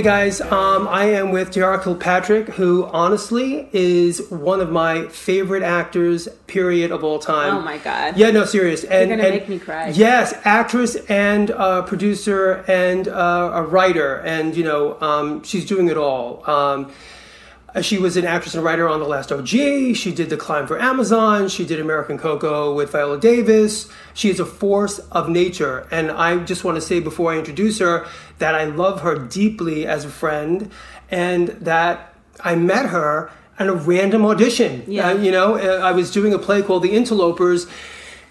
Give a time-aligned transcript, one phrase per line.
[0.00, 5.62] Hey guys, um, I am with Diarra Kilpatrick, who honestly is one of my favorite
[5.62, 7.54] actors, period, of all time.
[7.54, 8.16] Oh my god!
[8.16, 8.82] Yeah, no, serious.
[8.82, 9.90] And, You're gonna and- make me cry.
[9.90, 15.88] Yes, actress and uh, producer and uh, a writer, and you know, um, she's doing
[15.88, 16.48] it all.
[16.48, 16.90] Um,
[17.82, 19.48] she was an actress and writer on The Last OG.
[19.48, 21.48] She did The Climb for Amazon.
[21.48, 23.88] She did American Koko with Viola Davis.
[24.14, 25.86] She is a force of nature.
[25.90, 28.06] And I just want to say before I introduce her
[28.38, 30.70] that I love her deeply as a friend
[31.10, 34.84] and that I met her at a random audition.
[34.86, 35.10] Yeah.
[35.10, 37.70] Uh, you know, uh, I was doing a play called The Interlopers.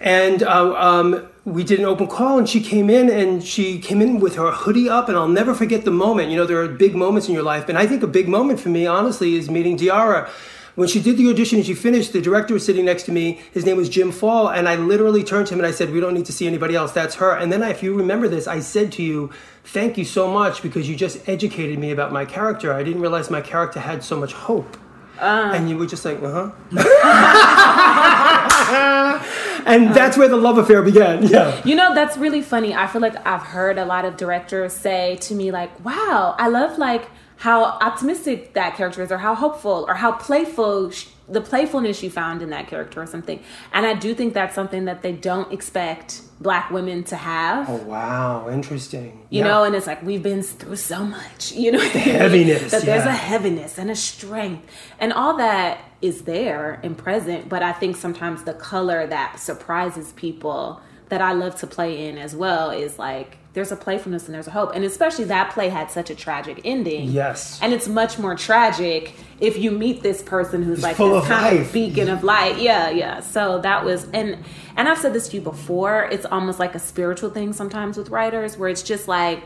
[0.01, 4.01] And uh, um, we did an open call, and she came in, and she came
[4.01, 6.29] in with her hoodie up, and I'll never forget the moment.
[6.29, 8.59] You know, there are big moments in your life, and I think a big moment
[8.59, 10.29] for me, honestly, is meeting Diarra.
[10.75, 13.41] When she did the audition and she finished, the director was sitting next to me.
[13.51, 15.99] His name was Jim Fall, and I literally turned to him and I said, "We
[15.99, 16.93] don't need to see anybody else.
[16.93, 19.29] That's her." And then, if you remember this, I said to you,
[19.65, 22.71] "Thank you so much because you just educated me about my character.
[22.71, 24.77] I didn't realize my character had so much hope."
[25.21, 26.71] And you were just like, "Uh huh."
[29.65, 31.23] and that's where the love affair began.
[31.23, 31.61] Yeah.
[31.65, 32.73] You know, that's really funny.
[32.73, 36.47] I feel like I've heard a lot of directors say to me, like, wow, I
[36.47, 41.41] love like how optimistic that character is, or how hopeful, or how playful sh- the
[41.41, 43.41] playfulness you found in that character, or something.
[43.73, 47.69] And I do think that's something that they don't expect black women to have.
[47.69, 49.25] Oh wow, interesting.
[49.29, 49.47] You Yeah.
[49.47, 53.05] know, and it's like we've been through so much, you know, the heaviness, that there's
[53.05, 53.13] yeah.
[53.13, 54.65] a heaviness and a strength,
[54.99, 57.47] and all that is there and present.
[57.49, 62.17] But I think sometimes the color that surprises people that I love to play in
[62.17, 65.69] as well is like there's a playfulness and there's a hope, and especially that play
[65.69, 67.09] had such a tragic ending.
[67.09, 67.59] Yes.
[67.61, 71.29] and it's much more tragic if you meet this person who's like full this of
[71.29, 71.67] kind life.
[71.67, 72.59] of beacon of light.
[72.59, 73.19] Yeah, yeah.
[73.21, 74.37] So that was and
[74.77, 76.03] and I've said this to you before.
[76.11, 79.43] It's almost like a spiritual thing sometimes with writers, where it's just like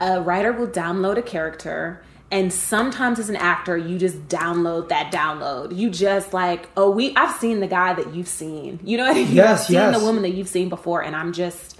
[0.00, 2.02] a writer will download a character
[2.32, 7.14] and sometimes as an actor you just download that download you just like oh we
[7.16, 9.74] i've seen the guy that you've seen you know what i mean Yes, i've seen
[9.74, 9.98] yes.
[9.98, 11.78] the woman that you've seen before and i'm just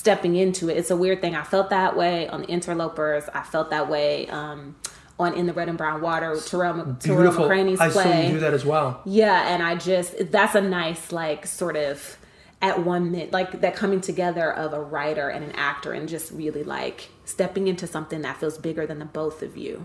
[0.00, 3.42] stepping into it it's a weird thing i felt that way on the interlopers i
[3.42, 4.76] felt that way um,
[5.18, 8.52] on in the red and brown water tarell, tarell mccraney's I saw you do that
[8.52, 9.00] as well.
[9.06, 12.18] yeah, and I just that's a nice like sort of
[12.62, 16.30] at one minute like that coming together of a writer and an actor and just
[16.32, 19.82] really like stepping into something that feels bigger than the both of you.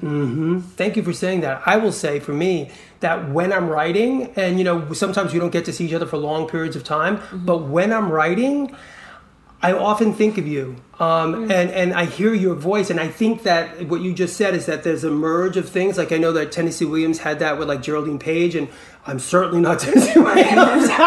[0.76, 1.62] Thank you for saying that.
[1.66, 5.52] I will say for me that when I'm writing, and you know, sometimes we don't
[5.52, 7.46] get to see each other for long periods of time, Mm-hmm.
[7.46, 8.76] but when I'm writing,
[9.64, 11.52] I often think of you, um, Mm.
[11.52, 14.66] and and I hear your voice, and I think that what you just said is
[14.66, 15.98] that there's a merge of things.
[16.00, 18.68] Like I know that Tennessee Williams had that with like Geraldine Page, and
[19.06, 20.90] I'm certainly not Tennessee Williams.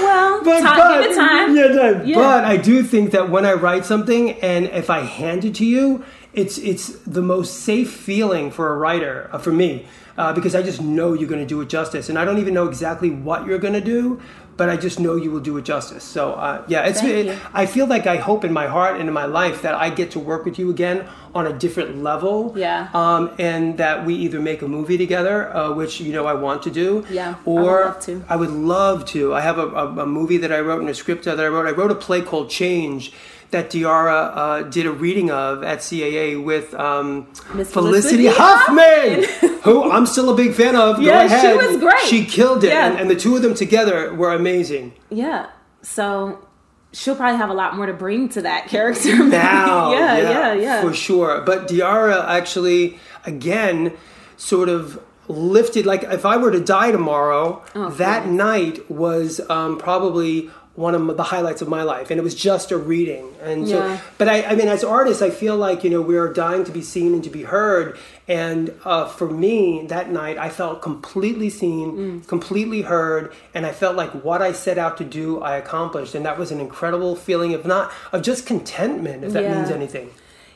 [0.00, 1.56] Well, time, give it time.
[1.56, 2.06] Yeah, time.
[2.06, 2.16] Yeah.
[2.16, 5.64] But I do think that when I write something and if I hand it to
[5.66, 9.86] you, it's it's the most safe feeling for a writer uh, for me
[10.16, 12.54] uh, because I just know you're going to do it justice, and I don't even
[12.54, 14.20] know exactly what you're going to do,
[14.56, 16.04] but I just know you will do it justice.
[16.04, 17.02] So uh, yeah, it's.
[17.02, 17.38] It.
[17.54, 20.10] I feel like I hope in my heart and in my life that I get
[20.12, 22.52] to work with you again on a different level.
[22.56, 22.88] Yeah.
[22.92, 26.62] Um, and that we either make a movie together, uh, which you know I want
[26.64, 27.06] to do.
[27.10, 28.24] Yeah, I Or would love to.
[28.28, 29.34] I would love to.
[29.34, 31.66] I have a, a, a movie that I wrote and a script that I wrote.
[31.66, 33.12] I wrote a play called Change
[33.50, 39.90] that Diarra uh, did a reading of at CAA with um, Felicity, Felicity Huffman, who
[39.90, 40.96] I'm still a big fan of.
[40.96, 42.00] Go Yeah, she was great.
[42.02, 42.68] She killed it.
[42.68, 42.90] Yeah.
[42.90, 44.94] And, and the two of them together were amazing.
[45.10, 45.50] Yeah.
[45.82, 46.46] So
[46.92, 49.92] she'll probably have a lot more to bring to that character now.
[49.98, 50.82] yeah, yeah, yeah.
[50.82, 51.42] For sure.
[51.42, 53.96] But Diarra actually, again,
[54.36, 59.78] sort of lifted, like if I were to die tomorrow, Oh, that night was um,
[59.78, 60.50] probably
[60.86, 63.78] one of the highlights of my life and it was just a reading and so
[63.78, 64.00] Yeah.
[64.18, 66.72] but I, I mean as artists i feel like you know we are dying to
[66.72, 67.98] be seen and to be heard
[68.28, 72.26] and uh, for me that night i felt completely seen Mm.
[72.34, 73.24] completely heard
[73.54, 76.50] and i felt like what i set out to do i accomplished and that was
[76.50, 79.54] an incredible feeling of not of just contentment if that Yeah.
[79.56, 80.08] means anything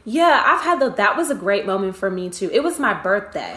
[0.07, 2.49] Yeah, I've had the that was a great moment for me too.
[2.53, 3.55] It was my birthday.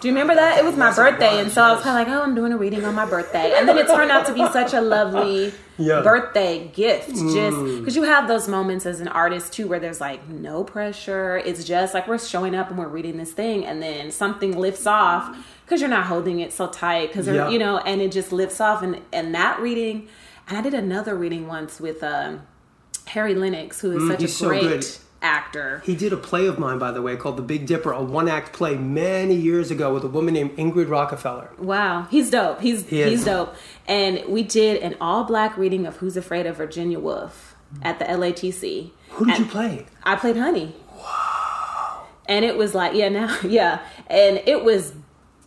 [0.00, 0.58] Do you remember that?
[0.58, 2.56] It was my birthday, and so I was kind of like, "Oh, I'm doing a
[2.56, 6.02] reading on my birthday," and then it turned out to be such a lovely Yeah.
[6.02, 7.08] birthday gift.
[7.10, 11.38] Just because you have those moments as an artist too, where there's like no pressure.
[11.38, 14.86] It's just like we're showing up and we're reading this thing, and then something lifts
[14.86, 17.48] off because you're not holding it so tight, because Yeah.
[17.48, 18.82] you know, and it just lifts off.
[18.82, 20.06] And and that reading,
[20.48, 22.42] and I did another reading once with um,
[23.06, 24.86] Harry Lennix, who is such Mm, he's a so great good.
[25.22, 25.82] Actor.
[25.84, 28.28] He did a play of mine, by the way, called The Big Dipper, a one
[28.28, 31.50] act play many years ago with a woman named Ingrid Rockefeller.
[31.58, 32.60] Wow, he's dope.
[32.60, 33.54] He's He he's dope.
[33.86, 38.04] And we did an all black reading of Who's Afraid of Virginia Woolf at the
[38.04, 38.90] LATC.
[39.10, 39.86] Who did And you play?
[40.04, 40.74] I played Honey.
[40.96, 42.06] Wow.
[42.26, 44.92] And it was like yeah now yeah and it was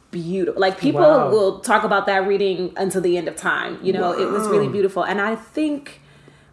[0.09, 1.29] beautiful like people Wow.
[1.31, 4.67] will talk about that reading until the end of time you know it was really
[4.67, 6.01] beautiful and i think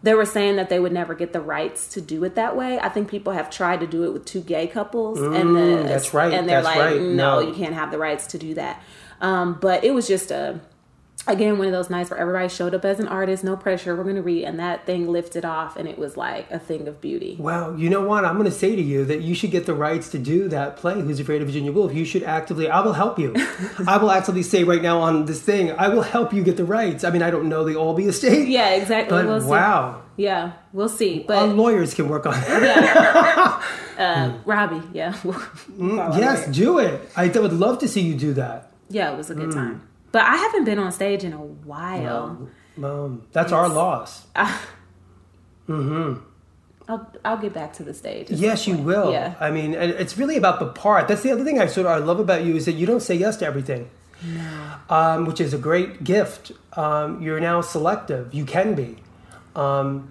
[0.03, 2.79] they were saying that they would never get the rights to do it that way
[2.81, 5.89] i think people have tried to do it with two gay couples and the, Mm,
[5.89, 7.00] that's right, and they're that's like right.
[7.00, 7.49] no, No.
[7.49, 8.83] you can't have the rights to do that
[9.21, 10.61] um, but it was just a
[11.26, 14.05] again one of those nights where everybody showed up as an artist no pressure we're
[14.05, 17.37] gonna read and that thing lifted off and it was like a thing of beauty
[17.38, 18.25] well you know what?
[18.25, 20.76] I'm going to say to you that you should get the rights to do that
[20.76, 21.94] play, Who's Afraid of Virginia Woolf.
[21.94, 23.35] You should actively, I will help you.
[23.87, 26.65] I will actively say right now on this thing, I will help you get the
[26.65, 27.05] rights.
[27.05, 28.49] I mean, I don't know the Albee estate.
[28.49, 29.47] yeah exactly But we'll see.
[29.49, 33.62] wow, yeah we'll see but our lawyers can work on that.
[33.99, 35.15] uh, robbie yeah
[35.79, 37.00] yes, do it.
[37.17, 38.70] I would love to see you do that.
[38.91, 39.38] yeah it was a Mm.
[39.41, 42.49] good time but i haven't been on stage in a while
[42.82, 44.26] Um, that's our loss.
[46.88, 49.12] I'll, I'll get back to the stage Yes, you will.
[49.12, 51.06] yeah I mean, and it's really about the part.
[51.08, 53.02] That's the other thing I sort of I love about you is that you don't
[53.02, 53.90] say yes to everything,
[54.88, 56.52] um, which is a great gift.
[56.75, 58.32] Um, you're now selective.
[58.32, 58.96] You can be.
[59.55, 60.10] Um,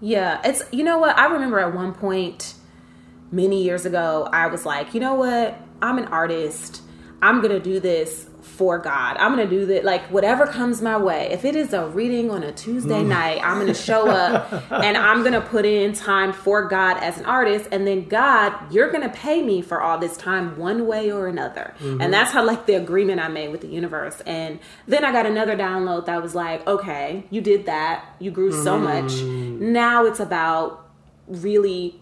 [0.00, 2.54] Yeah, it's you know what I remember at one point
[3.32, 5.56] many years ago I was like, you know what?
[5.80, 6.82] I'm an artist.
[7.22, 9.16] I'm going to do this for God.
[9.18, 11.28] I'm going to do that like whatever comes my way.
[11.30, 13.08] If it is a reading on a Tuesday mm.
[13.08, 16.96] night, I'm going to show up and I'm going to put in time for God
[16.98, 20.56] as an artist and then God, you're going to pay me for all this time
[20.56, 21.74] one way or another.
[21.78, 22.10] And mm-hmm.
[22.10, 24.20] that's how like the agreement I made with the universe.
[24.22, 28.16] And then I got another download that was like, okay, you did that.
[28.18, 28.82] You grew so mm.
[28.82, 29.12] much.
[29.60, 30.88] Now it's about
[31.26, 32.00] really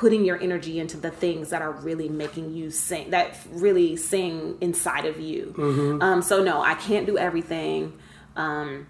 [0.00, 4.58] putting your energy into the things that are really making you sing that really sing
[4.60, 5.54] inside of you.
[6.02, 7.92] Um, so no i can't do everything.
[8.36, 8.88] Um,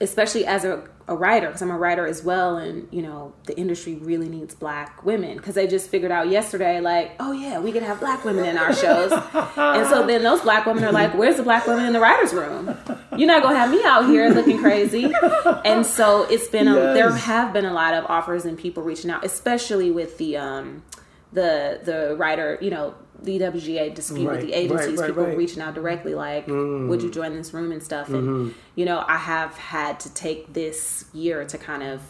[0.00, 3.56] especially as a, a writer because i'm a writer as well and you know the
[3.58, 5.36] industry really needs black women.
[5.36, 8.56] Because they just figured out yesterday like oh yeah we could have black women in
[8.56, 9.12] our shows.
[9.56, 12.32] And so then those black women are like where's the black women in the writers
[12.32, 12.76] room?
[13.16, 15.12] You're not gonna have me out here looking crazy.
[15.64, 19.10] And so it's been a, there have been a lot of offers and people reaching
[19.10, 20.82] out especially with the um
[21.32, 22.94] the the writer you know
[23.24, 25.36] the WGA dispute with the agencies, right, right, people right.
[25.36, 28.58] reaching out directly, like, "Would you join this room and stuff?" And Mm-hmm.
[28.74, 32.02] you know, I have had to take this year to kind of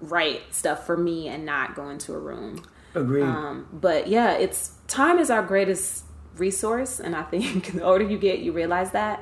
[0.00, 2.64] write stuff for me and not go into a room.
[2.94, 3.22] agreed.
[3.22, 6.04] Um, but yeah, it's time is our greatest
[6.36, 9.20] resource, and I think the older you get, you realize that.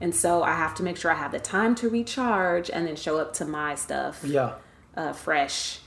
[0.00, 2.96] And so I have to make sure I have the time to recharge and then
[2.96, 4.54] show up to my stuff yeah.
[4.96, 5.80] uh, fresh.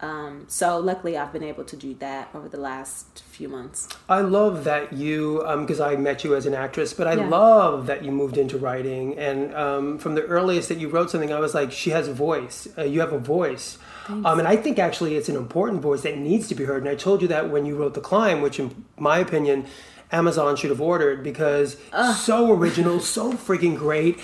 [0.00, 3.88] Um, so luckily, I've been able to do that over the last few months.
[4.08, 7.28] I love that you, because I met you as an actress, but I Yeah.
[7.28, 9.18] love that you moved into writing.
[9.18, 12.12] And um, from the earliest that you wrote something, I was like, she has a
[12.12, 12.68] voice.
[12.78, 13.78] Uh, you have a voice.
[14.08, 16.80] Um, and I think actually it's an important voice that needs to be heard.
[16.82, 19.66] And I told you that when you wrote The Climb, which in my opinion,
[20.10, 21.76] Amazon should have ordered because
[22.16, 24.18] so original, so freaking great.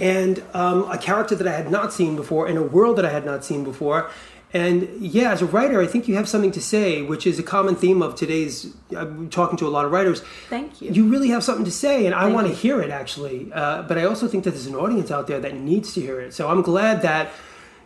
[0.00, 3.10] And um, a character that I had not seen before in a world that I
[3.10, 4.10] had not seen before.
[4.54, 7.42] And yeah, as a writer, I think you have something to say, which is a
[7.42, 8.72] common theme of today's.
[8.96, 10.22] I'm talking to a lot of writers.
[10.48, 10.92] Thank you.
[10.92, 13.50] You really have something to say, and I want to hear it actually.
[13.52, 16.20] Uh, but I also think that there's an audience out there that needs to hear
[16.20, 16.34] it.
[16.34, 17.32] So I'm glad that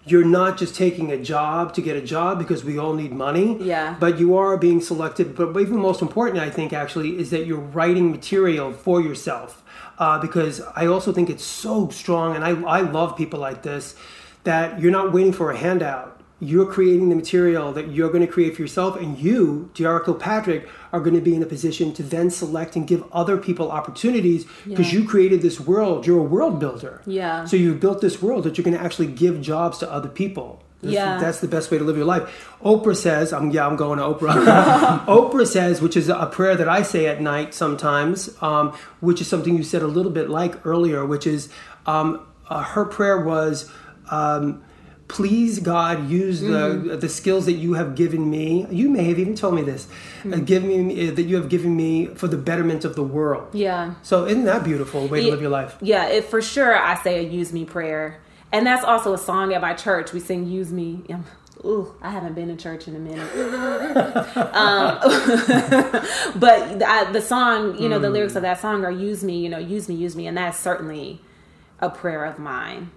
[0.04, 3.56] you're not just taking a job to get a job because we all need money.
[3.62, 3.96] Yeah.
[3.98, 5.34] But you are being selected.
[5.34, 9.62] But even most important, I think, actually, is that you're writing material for yourself.
[9.98, 13.96] Uh, because I also think it's so strong, and I, I love people like this,
[14.44, 16.17] that you're not waiting for a handout.
[16.40, 20.68] You're creating the material that you're going to create for yourself, and you, Diarra Kilpatrick,
[20.92, 24.44] are going to be in a position to then select and give other people opportunities
[24.66, 25.00] because Yeah.
[25.00, 26.06] you created this world.
[26.06, 27.02] You're a world builder.
[27.06, 27.44] Yeah.
[27.44, 30.62] So you've built this world that you're going to actually give jobs to other people.
[30.80, 31.18] That's, Yeah.
[31.18, 32.54] that's the best way to live your life.
[32.64, 35.04] Oprah says, I'm, yeah, I'm going to Oprah.
[35.06, 39.26] Oprah says, which is a prayer that I say at night sometimes, um, which is
[39.26, 41.48] something you said a little bit like earlier, which is
[41.86, 43.68] um, uh, her prayer was,
[44.12, 44.62] um,
[45.08, 46.88] please God, use Mm-hmm.
[46.88, 48.66] the the skills that you have given me.
[48.70, 50.44] You may have even told me this, uh, Mm-hmm.
[50.44, 53.48] give me uh, that you have given me for the betterment of the world.
[53.54, 53.94] Yeah.
[54.02, 55.76] So isn't that beautiful way to live your life?
[55.80, 58.20] Yeah, it, for sure, I say a use me prayer.
[58.52, 60.12] And that's also a song at my church.
[60.12, 61.02] We sing use me.
[61.10, 61.24] Um,
[61.64, 63.28] Ooh, I haven't been in church in a minute.
[64.54, 64.98] um,
[66.36, 69.48] but I, the song, you know, the lyrics of that song are use me, you
[69.48, 70.26] know, use me, use me.
[70.26, 71.20] And that's certainly
[71.80, 72.90] a prayer of mine.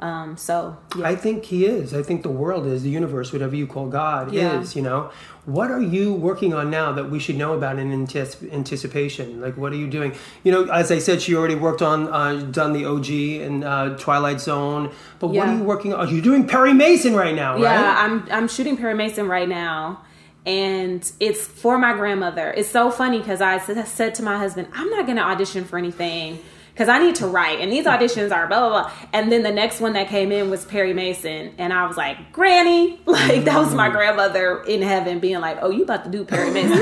[0.00, 1.06] Um, so, yeah.
[1.08, 1.92] I think he is.
[1.92, 4.60] I think the world is, the universe, whatever you call God, Yeah.
[4.60, 5.10] is, you know.
[5.44, 9.40] What are you working on now that we should know about in antis- anticipation?
[9.42, 10.14] Like, what are you doing?
[10.42, 13.10] You know, as I said, she already worked on, uh, done the OG
[13.42, 14.90] and uh, Twilight Zone.
[15.18, 16.08] But what are you working on?
[16.08, 17.94] You're doing Perry Mason right now, Yeah.
[17.98, 20.00] I'm I'm shooting Perry Mason right now,
[20.46, 22.50] and it's for my grandmother.
[22.56, 25.76] It's so funny because I said to my husband, I'm not going to audition for
[25.78, 26.38] anything
[26.80, 28.92] because I need to write, and these auditions are blah blah blah.
[29.12, 32.32] And then the next one that came in was Perry Mason, and I was like,
[32.32, 36.24] Granny, like that was my grandmother in heaven being like, Oh, you about to do
[36.24, 36.70] Perry Mason?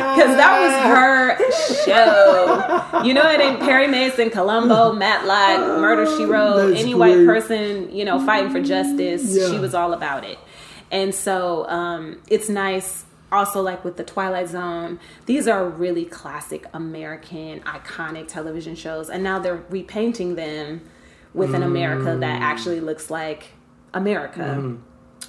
[0.00, 3.02] Because that was her show.
[3.02, 7.16] You know, it ain't Perry Mason, Columbo, Matlock, Murder She Wrote, That's any great.
[7.16, 9.36] white person, you know, fighting for justice.
[9.36, 9.50] Yeah.
[9.50, 10.38] She was all about it.
[10.92, 16.66] And so um, it's nice also like with the twilight zone these are really classic
[16.72, 20.80] american iconic television shows and now they're repainting them
[21.32, 22.44] with an america that mm.
[22.44, 23.50] actually looks like
[23.94, 24.40] america.
[24.40, 24.82] Mm-hmm.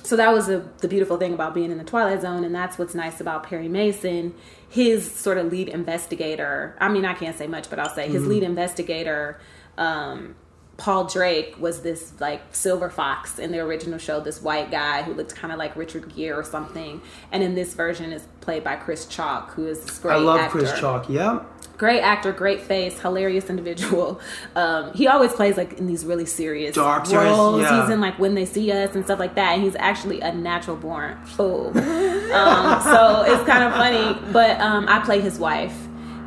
[0.03, 2.77] So that was a, the beautiful thing about being in the twilight zone and that's
[2.77, 4.33] what's nice about perry mason.
[4.67, 8.21] His sort of lead investigator i mean i can't say much but i'll say his
[8.21, 8.31] mm-hmm.
[8.31, 9.39] lead investigator
[9.77, 10.35] um,
[10.77, 15.13] Paul Drake was this like silver fox in the original show, this white guy who
[15.13, 17.01] looked kind of like Richard Gere or something.
[17.31, 20.39] And in this version is played by Chris Chalk, who is this great I love
[20.39, 20.57] actor.
[20.57, 21.07] Chris Chalk.
[21.07, 21.43] Yeah.
[21.77, 24.19] Great actor, great face, hilarious individual.
[24.55, 27.61] Um, he always plays like in these really serious Dark, roles.
[27.61, 27.81] yeah.
[27.81, 29.53] He's in like When They See Us and stuff like that.
[29.53, 31.67] And he's actually a natural born fool.
[31.77, 34.31] um, so it's kind of funny.
[34.33, 35.73] But um, I play his wife,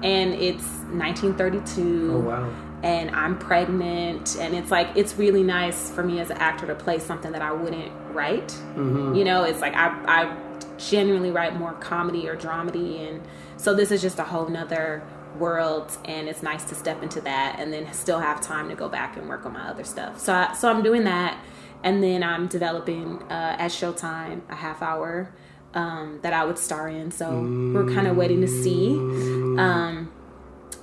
[0.03, 2.51] and it's 1932 Oh wow.
[2.85, 6.75] And I'm pregnant, and it's like it's really nice for me as an actor to
[6.75, 8.49] play something that I wouldn't write.
[8.49, 9.15] Mm-hmm.
[9.15, 10.37] You know, it's like I I
[10.77, 13.23] genuinely write more comedy or dramedy, and
[13.57, 15.03] so this is just a whole nother
[15.39, 18.91] world, and it's nice to step into that, and then still have time to go
[18.91, 20.21] back and work on my other stuff.
[20.21, 21.43] So I, so I'm doing that,
[21.83, 25.33] and then I'm developing uh, at Showtime a half hour.
[25.73, 27.29] Um, that I would star in, so
[27.75, 28.93] we're kind of waiting to see.
[28.95, 30.04] Um,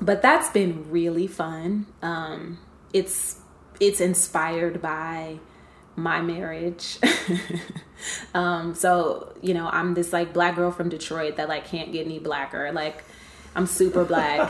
[0.02, 1.86] but that's been really fun.
[2.02, 2.58] Um,
[2.94, 3.38] it's
[3.80, 5.40] it's inspired by
[5.96, 6.98] my marriage.
[8.34, 12.06] um, so you know, I'm this like black girl from Detroit that like can't get
[12.06, 12.72] any blacker.
[12.72, 13.04] Like
[13.54, 14.50] I'm super black,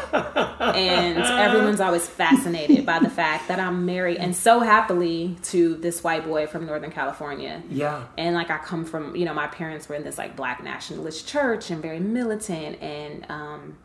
[0.60, 6.04] and everyone's always fascinated by the fact that I'm married and so happily to this
[6.04, 8.04] white boy from Northern California Yeah.
[8.16, 11.28] and like I come from, you know, my parents were in this like black nationalist
[11.28, 13.78] church and very militant and um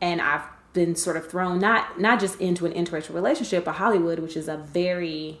[0.00, 4.18] and I've been sort of thrown not not just into an interracial relationship, but Hollywood,
[4.18, 5.40] which is a very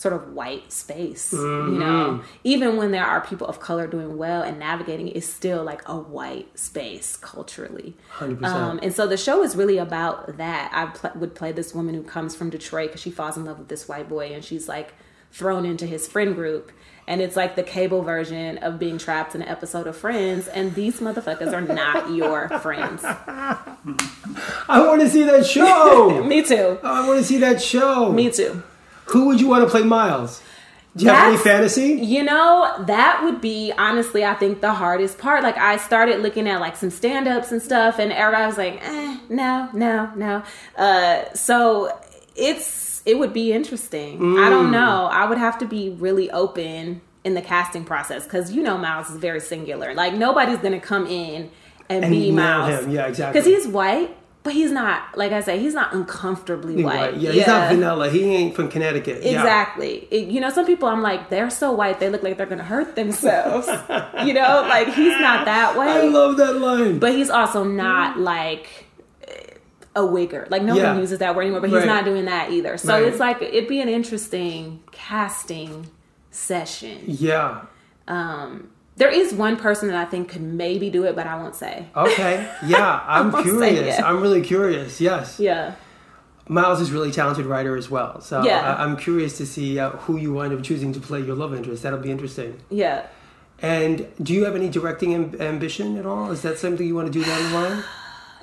[0.00, 2.22] sort of white space, you know.
[2.42, 5.94] Even when there are people of color doing well and navigating it's still like a
[5.94, 7.94] white space culturally.
[8.16, 8.42] 100%.
[8.42, 10.70] Um, and so the show is really about that.
[10.72, 13.58] I pl- would play this woman who comes from Detroit because she falls in love
[13.58, 14.94] with this white boy and she's like
[15.30, 16.72] thrown into his friend group.
[17.06, 20.46] And it's like the cable version of being trapped in an episode of Friends.
[20.46, 23.02] And these motherfuckers are not your friends.
[23.04, 23.66] I
[24.68, 26.22] want to see that show.
[26.26, 26.78] Me too.
[26.84, 28.12] I want to see that show.
[28.12, 28.62] Me too.
[29.06, 30.40] Who would you want to play Miles?
[30.96, 31.92] Do you have any fantasy?
[31.94, 35.44] You know, that would be honestly, I think the hardest part.
[35.44, 38.80] Like, I started looking at like some stand ups and stuff, and everybody was like,
[38.82, 40.42] eh, no, no, no.
[40.76, 41.96] Uh, so
[42.40, 44.16] it's, it would be interesting.
[44.38, 44.50] I Mm.
[44.50, 45.08] don't know.
[45.12, 49.10] I would have to be really open in the casting process because you know, Miles
[49.10, 49.94] is very singular.
[49.94, 51.50] Like, nobody's to come in
[51.88, 52.84] and, And be Miles.
[52.84, 52.90] him.
[52.90, 53.40] Yeah, exactly.
[53.40, 54.16] Because he's white.
[54.42, 57.12] But he's not, like I say, he's not uncomfortably white.
[57.12, 57.14] Right.
[57.18, 58.08] Yeah, he's not vanilla.
[58.08, 59.22] He ain't from Connecticut.
[59.22, 59.32] Yeah.
[59.32, 60.08] Exactly.
[60.10, 62.62] It- you know, some people I'm like, they're so white, they look like they're gonna
[62.64, 63.68] hurt themselves.
[64.24, 65.88] you know, like he's not that way.
[65.88, 66.98] I love that line.
[66.98, 68.86] but he's also not like
[69.96, 70.48] a wigger.
[70.50, 70.92] Like no Yeah.
[70.92, 71.86] one uses that word anymore, but he's Right.
[71.86, 72.76] not doing that either.
[72.78, 73.02] So Right.
[73.04, 75.86] it's like it'd be an interesting casting
[76.30, 76.98] session.
[77.06, 77.62] yeah.
[78.08, 81.54] Um There is one person that I think could maybe do it, but I won't
[81.56, 81.86] say.
[81.96, 82.46] Okay.
[82.66, 83.00] Yeah.
[83.06, 83.98] I'm curious.
[84.00, 85.00] I'm really curious.
[85.00, 85.40] Yes.
[85.40, 85.72] Yeah.
[86.48, 88.20] Miles is a really talented writer as well.
[88.20, 88.76] So Yeah.
[88.76, 91.54] I- I'm curious to see uh, who you wind up choosing to play your love
[91.54, 91.82] interest.
[91.82, 92.58] That'll be interesting.
[92.70, 93.02] Yeah.
[93.62, 96.30] And do you have any directing am- ambition at all?
[96.30, 97.84] Is that something you want to do down the line?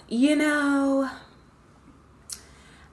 [0.09, 1.09] You know,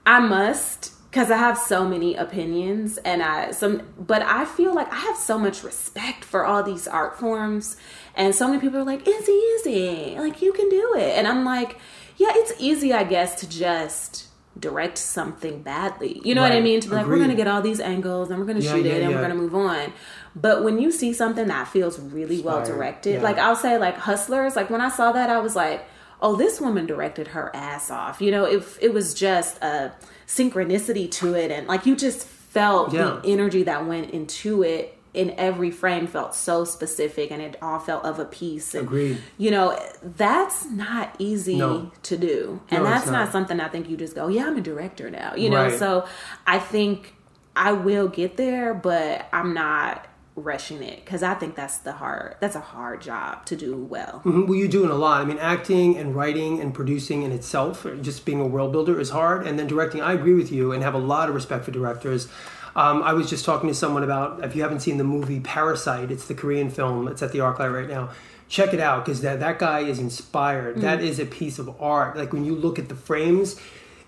[0.05, 4.91] I must because I have so many opinions and I some but I feel like
[4.91, 7.77] I have so much respect for all these art forms
[8.15, 10.15] and so many people are like it's easy.
[10.19, 11.17] Like you can do it.
[11.17, 11.77] And I'm like
[12.17, 14.27] yeah it's easy I guess to just
[14.59, 16.21] direct something badly.
[16.23, 16.79] You know what I mean?
[16.81, 18.93] To be like we're gonna get all these angles and we're gonna Yeah, shoot yeah,
[18.93, 19.15] it and yeah.
[19.17, 19.93] we're gonna move on.
[20.35, 24.55] But when you see something that feels really well directed like I'll say like hustlers
[24.55, 25.85] like when I saw that I was like
[26.21, 29.91] oh this woman directed her ass off you know if it was just a
[30.27, 33.19] synchronicity to it and like you just felt Yeah.
[33.21, 37.79] the energy that went into it in every frame felt so specific and it all
[37.79, 39.17] felt of a piece and Agreed.
[39.37, 41.91] you know that's not easy No.
[42.03, 43.13] to do and No, that's not.
[43.25, 43.31] not.
[43.31, 46.05] something i think you just go yeah i'm a director now you know so
[46.45, 47.13] i think
[47.55, 52.35] i will get there but i'm not rushing it because I think that's the hard
[52.41, 54.21] that's a hard job to do well.
[54.25, 54.47] Mm-hmm.
[54.47, 55.21] Well, you're doing a lot.
[55.21, 59.11] I mean, acting and writing and producing in itself, just being a world builder, is
[59.11, 59.47] hard.
[59.47, 62.27] And then directing, I agree with you and have a lot of respect for directors.
[62.75, 66.11] Um, I was just talking to someone about if you haven't seen the movie Parasite,
[66.11, 67.07] it's the Korean film.
[67.07, 68.09] It's at the ArcLight right now.
[68.49, 70.73] Check it out because that that guy is inspired.
[70.73, 70.81] Mm-hmm.
[70.81, 72.17] That is a piece of art.
[72.17, 73.59] Like when you look at the frames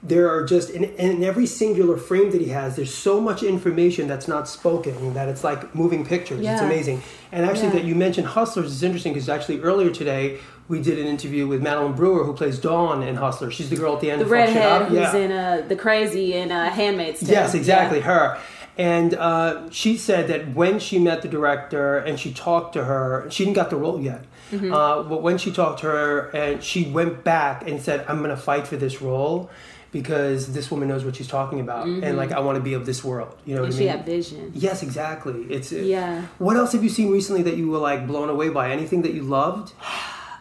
[0.04, 4.08] there are just in, in every singular frame that he has there's so much information
[4.08, 6.54] that's not spoken that it's like moving pictures yeah.
[6.54, 7.02] it's amazing
[7.32, 7.74] and actually yeah.
[7.74, 11.64] that you mentioned hustlers is interesting because actually earlier today we did an interview with
[11.64, 14.34] madeline brewer who plays dawn in hustler she's the girl at the end of the
[14.34, 15.16] redhead who's yeah.
[15.16, 18.40] in uh, the crazy in uh, handmaid's tale yes exactly her
[18.78, 23.26] and uh, she said that when she met the director and she talked to her,
[23.32, 24.24] she didn't got the role yet.
[24.52, 24.72] Mm-hmm.
[24.72, 28.30] Uh, but when she talked to her and she went back and said, "I'm going
[28.30, 29.50] to fight for this role,"
[29.92, 32.04] because this woman knows what she's talking about mm-hmm.
[32.04, 33.94] and like i want to be of this world you know and what she I
[33.94, 33.98] mean?
[33.98, 34.52] had vision.
[34.54, 35.44] Yes exactly.
[35.50, 36.24] It's yeah.
[36.38, 38.72] What else have you seen recently that you were like blown away by?
[38.72, 39.74] Anything that you loved?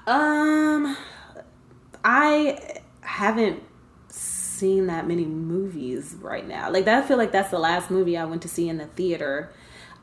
[0.08, 0.96] Um
[2.04, 2.56] i
[3.00, 3.60] haven't
[4.08, 6.70] seen that many movies right now.
[6.70, 8.86] Like that i feel like that's the last movie i went to see in the
[8.86, 9.50] theater.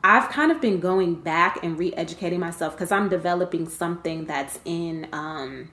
[0.02, 5.08] I've kind of been going back and re-educating myself because I'm developing something that's in
[5.14, 5.70] um,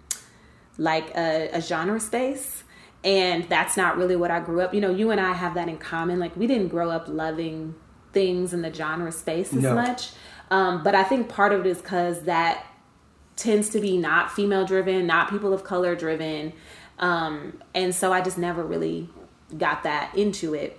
[0.78, 2.64] like a, a genre space
[3.04, 4.74] and that's not really what I grew up.
[4.74, 6.20] You know, you and I have that in common.
[6.20, 7.76] Like we didn't grow up loving
[8.14, 9.74] things in the genre space as no.
[9.76, 10.12] much.
[10.50, 12.66] Um, but I think part of it is because that
[13.36, 16.54] tends to be not female driven, not people of color driven.
[17.00, 19.10] Um, and so I just never really
[19.58, 20.78] got that into it.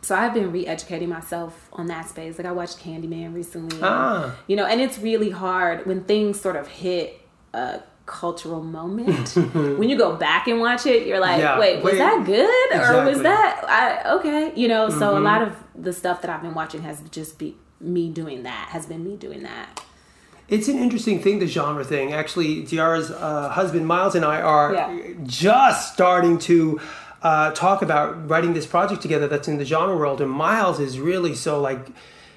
[0.00, 2.36] So I've been re-educating myself on that space.
[2.38, 4.36] Like I watched Candyman recently, ah.
[4.48, 7.20] you know, and it's really hard when things sort of hit
[7.54, 9.30] a cultural moment.
[9.78, 12.72] when you go back and watch it, you're like, yeah, wait, was wait, that good
[12.72, 13.00] exactly.
[13.00, 14.52] or was that I, okay?
[14.54, 14.98] You know, mm-hmm.
[14.98, 15.24] so a mm-hmm.
[15.24, 18.68] lot of the stuff that I've been watching has just be me doing that.
[18.70, 19.82] Has been me doing that.
[20.48, 22.12] It's an interesting thing, the genre thing.
[22.12, 25.14] Actually, Diarra's uh, husband Miles and I are yeah.
[25.22, 26.80] just starting to
[27.22, 29.28] uh, talk about writing this project together.
[29.28, 31.86] That's in the genre world, and Miles is really so like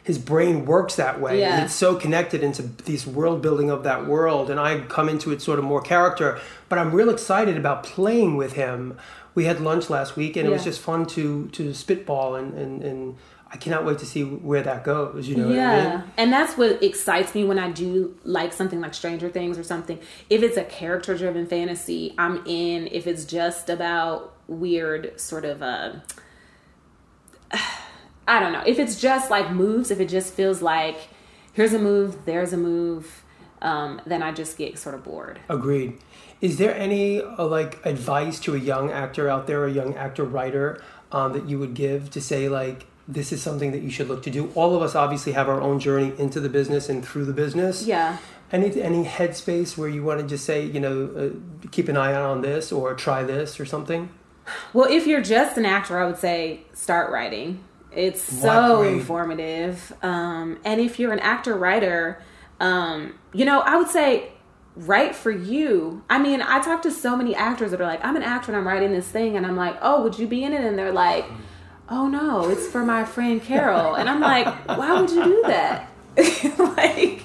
[0.06, 1.40] his brain works that way.
[1.40, 1.64] Yeah.
[1.64, 5.42] It's so connected into this world building of that world, and I come into it
[5.42, 6.40] sort of more character.
[6.70, 8.98] But I'm real excited about playing with him.
[9.34, 10.52] We had lunch last week, and yeah.
[10.52, 12.84] it was just fun to to spitball and and.
[12.84, 13.16] and
[13.48, 15.30] I cannot wait to see where that goes.
[15.30, 16.04] You know, yeah, I mean?
[16.18, 19.98] and that's what excites me when I do like something like Stranger Things or something.
[20.30, 22.90] If it's a character-driven fantasy, I'm in.
[22.92, 25.94] If it's just about weird sort of uh,
[28.28, 28.64] I don't know.
[28.66, 30.98] If it's just like moves, if it just feels like
[31.54, 33.24] here's a move, there's a move,
[33.62, 35.40] um, then I just get sort of bored.
[35.50, 35.98] Agreed.
[36.42, 40.24] Is there any uh, like advice to a young actor out there, a young actor
[40.24, 44.08] writer, um, that you would give to say like this is something that you should
[44.08, 44.52] look to do?
[44.56, 47.86] All of us obviously have our own journey into the business and through the business.
[47.86, 48.18] Yeah.
[48.52, 52.14] Any any headspace where you want to just say you know uh, keep an eye
[52.14, 54.10] out on this or try this or something?
[54.74, 57.64] Well, if you're just an actor, I would say start writing
[57.96, 59.94] it's so informative.
[60.02, 62.22] Um, and if you're an actor writer,
[62.60, 64.32] um, you know, I would say
[64.76, 66.04] write for you.
[66.10, 68.58] I mean, I talk to so many actors that are like, I'm an actor and
[68.58, 70.62] I'm writing this thing, and I'm like, oh, would you be in it?
[70.62, 71.26] And they're like,
[71.90, 73.96] oh no, it's for my friend Carol.
[73.96, 75.90] And I'm like, why would you do that?
[76.78, 77.22] like,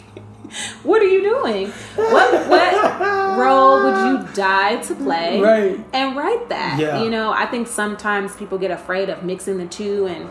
[0.82, 1.70] what are you doing?
[1.96, 5.40] What what role would you die to play?
[5.40, 5.80] Right.
[5.92, 6.78] And write that.
[6.78, 7.02] Yeah.
[7.02, 10.28] You know, I think sometimes people get afraid of mixing the two and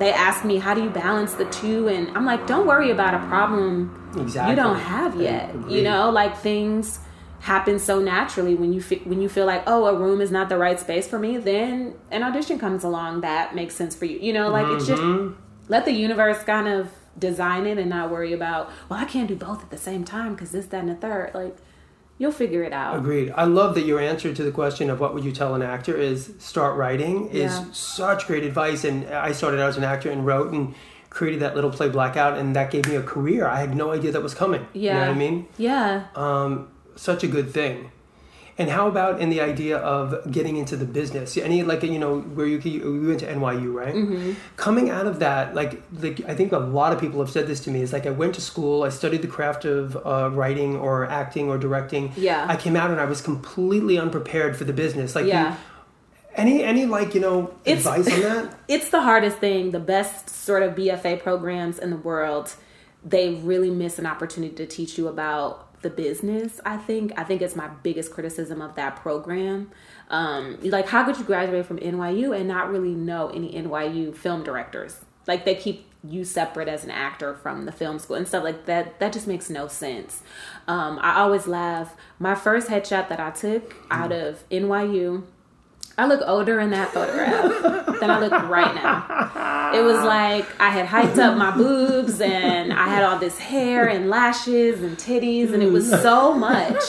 [0.00, 3.14] they ask me how do you balance the two and i'm like don't worry about
[3.14, 4.50] a problem exactly.
[4.50, 6.98] you don't have yet you know like things
[7.40, 10.48] happen so naturally when you fi- when you feel like oh a room is not
[10.48, 14.18] the right space for me then an audition comes along that makes sense for you
[14.18, 14.76] you know like mm-hmm.
[14.76, 15.40] it's just mm-hmm.
[15.68, 19.36] let the universe kind of design it and not worry about well i can't do
[19.36, 21.56] both at the same time because this that and the third like
[22.20, 22.96] you'll figure it out.
[22.96, 23.32] Agreed.
[23.34, 25.96] I love that your answer to the question of what would you tell an actor
[25.96, 27.64] is start writing is yeah.
[27.72, 28.84] such great advice.
[28.84, 30.74] And I started out as an actor and wrote and
[31.08, 33.48] created that little play blackout, and that gave me a career.
[33.48, 34.68] I had no idea that was coming.
[34.74, 34.92] Yeah.
[34.92, 35.48] You know what I mean?
[35.56, 36.06] Yeah.
[36.14, 37.90] Um, such a good thing.
[38.58, 41.36] And how about in the idea of getting into the business?
[41.36, 43.94] Any like you know where you you went to NYU, right?
[43.94, 44.32] Mm-hmm.
[44.56, 47.60] Coming out of that, like like I think a lot of people have said this
[47.60, 47.80] to me.
[47.80, 51.48] Is like I went to school, I studied the craft of uh, writing or acting
[51.48, 52.12] or directing.
[52.16, 52.46] Yeah.
[52.48, 55.14] I came out and I was completely unprepared for the business.
[55.14, 55.56] Like yeah.
[56.34, 58.58] Any any like you know it's, advice on that?
[58.68, 59.72] It's the hardest thing.
[59.72, 62.54] The best sort of BFA programs in the world,
[63.04, 67.40] they really miss an opportunity to teach you about the business i think i think
[67.40, 69.70] it's my biggest criticism of that program.
[70.10, 74.42] Um, like how could you graduate from nyu and not really know any nyu film
[74.42, 75.04] directors?
[75.26, 78.64] Like they keep you separate as an actor from the film school and stuff like
[78.66, 80.22] that that just makes no sense.
[80.66, 81.94] Um, i always laugh.
[82.18, 85.22] My first headshot that i took out of nyu
[86.00, 90.70] i look older in that photograph than i look right now it was like i
[90.70, 95.52] had hyped up my boobs and i had all this hair and lashes and titties
[95.52, 96.80] and it was so much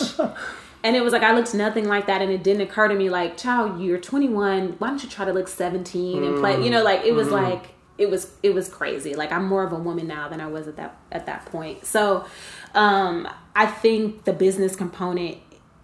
[0.84, 3.08] and it was like I looked nothing like that, and it didn't occur to me
[3.12, 4.78] like, "Child, you're 21.
[4.80, 7.36] Why don't you try to look 17 and play?" You know, like it was Mm-hmm.
[7.52, 9.13] like it was it was crazy.
[9.13, 11.86] Like I'm more of a woman now than I was at that at that point.
[11.86, 12.26] So,
[12.74, 15.38] um, I think the business component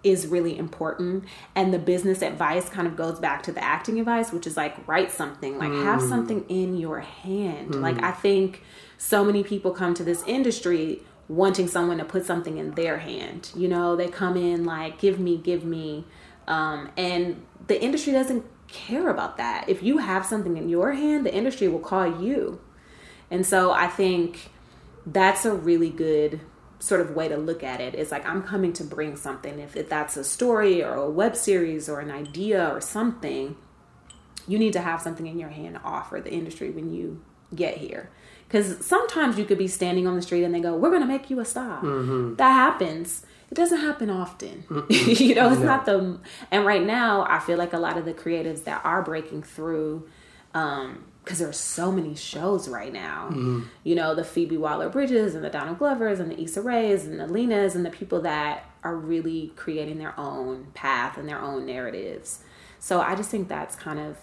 [0.08, 4.32] is really important, and the business advice kind of goes back to the acting advice,
[4.32, 6.08] which is like write something, like have Mm.
[6.08, 7.74] something in your hand.
[7.80, 8.62] Like I think
[8.96, 13.50] so many people come to this industry wanting someone to put something in their hand.
[13.54, 16.04] You know, they come in like, give me, give me.
[16.46, 19.68] Um, and the industry doesn't care about that.
[19.68, 22.60] If you have something in your hand, the industry will call you.
[23.30, 24.50] And so I think
[25.04, 26.40] that's a really good
[26.78, 27.80] sort of way to look at.
[27.80, 29.58] It's like I'm coming to bring something.
[29.58, 33.56] If, if that's a story or a web series or an idea or something,
[34.46, 37.22] you need to have something in your hand to offer the industry when you
[37.54, 38.10] get here.
[38.46, 41.08] Because sometimes you could be standing on the street and they go, We're going to
[41.08, 41.82] make you a star.
[41.82, 42.36] Mm-hmm.
[42.36, 43.24] That happens.
[43.50, 44.64] It doesn't happen often.
[44.88, 46.18] you know, it's not the.
[46.50, 50.08] And right now, I feel like a lot of the creatives that are breaking through,
[50.54, 53.28] um, because there are so many shows right now.
[53.84, 57.20] You know, the Phoebe Waller Bridges and the Donald Glovers and the Issa Rays and
[57.20, 61.66] the Lenas and the people that are really creating their own path and their own
[61.66, 62.42] narratives.
[62.78, 64.16] So I just think that's kind of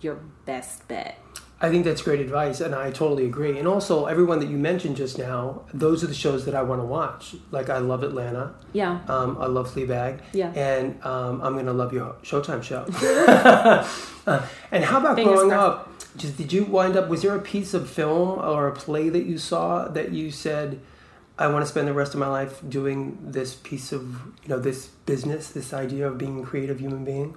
[0.00, 0.14] your
[0.46, 1.20] best bet.
[1.60, 3.58] I think that's great advice, and I totally agree.
[3.58, 6.80] And also, everyone that you mentioned just now, those are the shows that I want
[6.80, 7.34] to watch.
[7.50, 8.54] Like, I love Atlanta.
[8.72, 9.00] Yeah.
[9.08, 10.20] Um, I love Fleabag.
[10.32, 10.52] Yeah.
[10.52, 12.86] And um, I'm going to love your Showtime show.
[14.28, 15.78] Uh, and how about Fingers growing crossed.
[15.78, 15.87] up?
[16.18, 17.08] Just did you wind up?
[17.08, 20.80] Was there a piece of film or a play that you saw that you said,
[21.38, 24.02] "I want to spend the rest of my life doing this piece of
[24.42, 27.36] you know this business, this idea of being a creative human being"?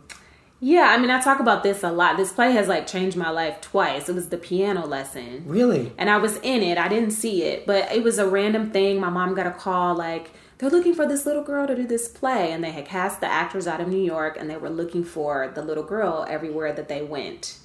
[0.63, 2.17] Yeah, I mean, I talk about this a lot.
[2.17, 4.09] This play has like changed my life twice.
[4.09, 5.43] It was the piano lesson.
[5.47, 5.91] Really?
[5.97, 6.77] and I was in it.
[6.77, 8.99] I didn't see it, but it was a random thing.
[8.99, 12.07] My mom got a call like they're looking for this little girl to do this
[12.07, 15.03] play, and they had cast the actors out of New York, and they were looking
[15.03, 17.57] for the little girl everywhere that they went.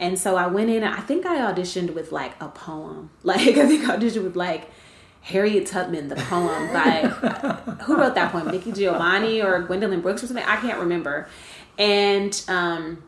[0.00, 0.82] And so I went in.
[0.82, 3.10] I think I auditioned with like a poem.
[3.22, 4.68] Like I think I auditioned with like
[5.20, 7.06] Harriet Tubman, the poem by
[7.84, 8.48] who wrote that poem?
[8.50, 10.44] Nikki Giovanni or Gwendolyn Brooks or something?
[10.44, 11.28] I can't remember.
[11.78, 13.02] And um,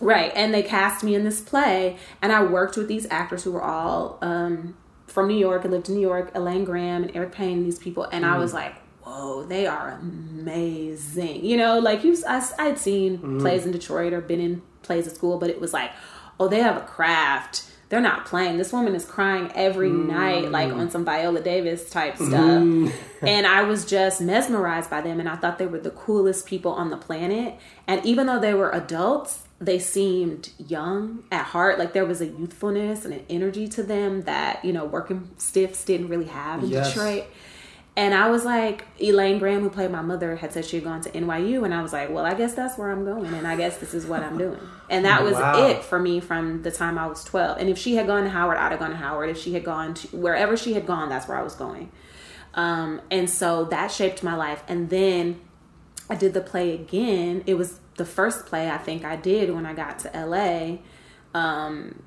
[0.00, 3.52] Right, and they cast me in this play, and I worked with these actors who
[3.52, 4.74] were all um,
[5.06, 8.04] from New York and lived in New York, Elaine Graham and Eric Payne, these people,
[8.04, 11.44] and I was like, whoa, they are amazing.
[11.44, 15.14] You know, like you, I, I'd seen plays in Detroit or been in plays at
[15.14, 15.90] school, but it was like,
[16.38, 17.64] oh, they have a craft.
[17.90, 18.56] They're not playing.
[18.56, 20.06] This woman is crying every mm.
[20.06, 22.86] night, like on some Viola Davis type mm-hmm.
[22.86, 23.00] stuff.
[23.22, 26.72] and I was just mesmerized by them, and I thought they were the coolest people
[26.72, 27.56] on the planet.
[27.88, 31.78] And even though they were adults, they seemed young at heart.
[31.78, 35.84] Like there was a youthfulness and an energy to them that, you know, working stiffs
[35.84, 36.88] didn't really have in Yes.
[36.94, 37.26] Detroit.
[38.00, 41.02] And I was like, Elaine Graham, who played my mother, had said she had gone
[41.02, 41.66] to NYU.
[41.66, 43.26] And I was like, well, I guess that's where I'm going.
[43.34, 44.58] And I guess this is what I'm doing.
[44.88, 45.66] And that was Wow.
[45.66, 47.58] it for me from the time I was 12.
[47.58, 49.28] And if she had gone to Howard, I'd have gone to Howard.
[49.28, 51.92] If she had gone to wherever she had gone, that's where I was going.
[52.54, 54.62] Um, and so that shaped my life.
[54.66, 55.38] And then
[56.08, 57.42] I did the play again.
[57.44, 60.78] It was the first play I think I did when I got to LA.
[61.38, 62.02] Um,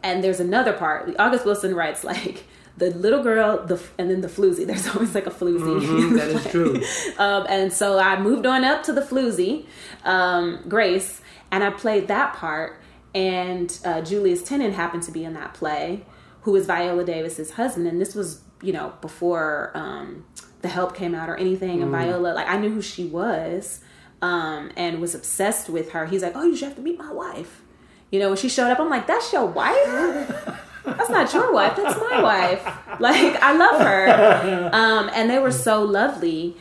[0.00, 1.12] and there's another part.
[1.18, 2.44] August Wilson writes like
[2.76, 4.66] the little girl, the and then the floozy.
[4.70, 5.80] There's always like a floozy.
[5.80, 6.82] Mhm, that is true.
[7.18, 9.66] um, and so I moved on up to the floozy,
[10.04, 12.80] um, Grace, and I played that part.
[13.14, 16.04] And uh, Julius Tennon happened to be in that play,
[16.42, 17.86] who was Viola Davis's husband.
[17.86, 20.24] And this was, you know, before um,
[20.62, 21.80] The Help came out or anything.
[21.80, 23.82] And Viola, like, I knew who she was
[24.20, 26.06] um, and was obsessed with her.
[26.06, 27.62] He's like, oh, you should have to meet my wife.
[28.10, 30.58] You know, when she showed up, I'm like, that's your wife?
[30.84, 31.76] That's not your wife.
[31.76, 32.64] That's my wife.
[33.00, 34.70] Like, I love her.
[34.72, 36.56] Um, and they were so lovely.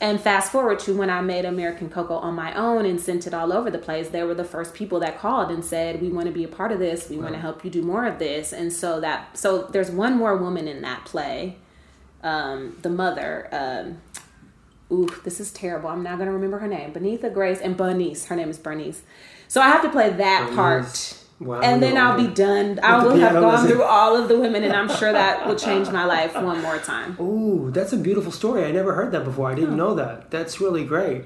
[0.00, 3.32] And fast forward to when I made American Koko on my own and sent it
[3.32, 6.26] all over the place, they were the first people that called and said, "We want
[6.26, 7.08] to be a part of this.
[7.08, 10.14] We want to help you do more of this." And so that so there's one
[10.18, 11.56] more woman in that play,
[12.22, 13.48] um, the mother.
[13.50, 14.02] Um,
[14.92, 15.88] ooh, this is terrible.
[15.88, 16.92] I'm not going to remember her name.
[16.92, 18.26] Benitha Grace and Bernice.
[18.26, 19.02] Her name is Bernice.
[19.48, 21.22] So I have to play that part.
[21.38, 22.80] Wow, and then I'll be done.
[22.82, 25.90] I will have gone through all of the women, and I'm sure that will change
[25.90, 27.16] my life one more time.
[27.20, 28.64] Ooh, that's a beautiful story.
[28.64, 29.50] I never heard that before.
[29.50, 30.30] I didn't know that.
[30.30, 31.24] That's really great.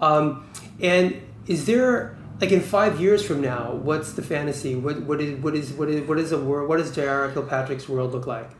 [0.00, 0.48] Um,
[0.80, 4.76] and is there like in five years from now, what's the fantasy?
[4.76, 6.68] What what is what is what is what is a world?
[6.68, 6.92] What does.
[6.92, 8.50] Kilpatrick's world look like?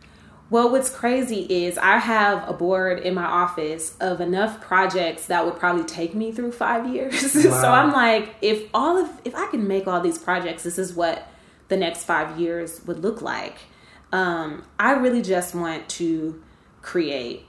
[0.52, 5.46] Well, what's crazy is I have a board in my office of enough projects that
[5.46, 7.34] would probably take me through five years.
[7.42, 7.62] Wow.
[7.62, 10.92] so I'm like, if all of if I can make all these projects, this is
[10.92, 11.26] what
[11.68, 13.56] the next five years would look like.
[14.12, 16.42] Um, I really just want to
[16.82, 17.46] create.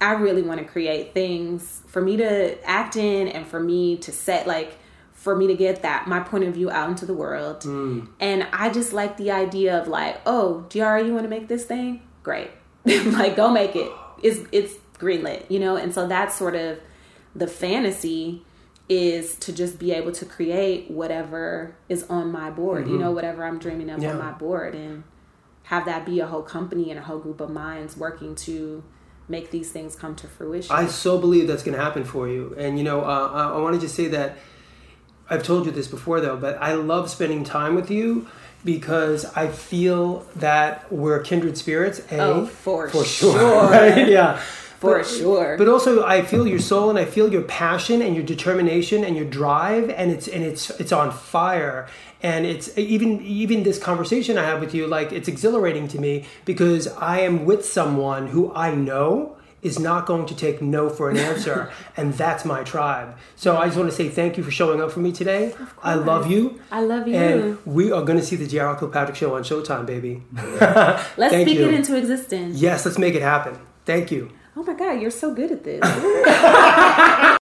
[0.00, 4.12] I really want to create things for me to act in and for me to
[4.12, 4.78] set like
[5.12, 7.60] for me to get that my point of view out into the world.
[7.64, 8.08] Mm.
[8.18, 11.66] And I just like the idea of like, oh, Diarra, you want to make this
[11.66, 12.00] thing?
[12.26, 12.50] Great.
[12.84, 13.88] like go make it.
[14.20, 15.76] It's it's greenlit, you know?
[15.76, 16.80] And so that's sort of
[17.36, 18.42] the fantasy
[18.88, 22.94] is to just be able to create whatever is on my board, mm-hmm.
[22.94, 24.10] you know, whatever I'm dreaming of yeah.
[24.10, 25.04] on my board and
[25.62, 28.82] have that be a whole company and a whole group of minds working to
[29.28, 30.74] make these things come to fruition.
[30.74, 32.56] I so believe that's going to happen for you.
[32.58, 34.36] And, you know, uh, I, I want to just say that
[35.30, 38.26] I've told you this before though, but I love spending time with you
[38.66, 42.00] because I feel that we're kindred spirits.
[42.10, 43.38] A, oh, for, for sure.
[43.38, 43.70] sure.
[43.70, 44.08] Right?
[44.08, 44.42] Yeah.
[44.78, 45.56] For but, sure.
[45.56, 49.16] But also I feel your soul and I feel your passion and your determination and
[49.16, 51.88] your drive and it's and it's it's on fire.
[52.22, 56.26] And it's even even this conversation I have with you, like it's exhilarating to me
[56.44, 59.35] because I am with someone who I know
[59.66, 63.16] is not going to take no for an answer, and that's my tribe.
[63.34, 65.54] So I just want to say thank you for showing up for me today.
[65.82, 66.60] I love you.
[66.70, 67.14] I love you.
[67.16, 70.22] And we are going to see the Diarra Kilpatrick show on Showtime, baby.
[71.16, 71.68] let's speak you.
[71.68, 72.58] it into existence.
[72.58, 73.58] Yes, let's make it happen.
[73.84, 74.30] Thank you.
[74.56, 75.80] Oh my God, you're so good at this.